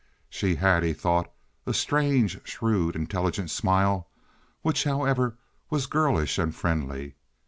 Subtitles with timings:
[0.31, 1.31] She had, he thought,
[1.67, 4.09] a strange, shrewd, intelligent smile,
[4.63, 5.37] which, however,
[5.69, 7.13] was girlish and friendly.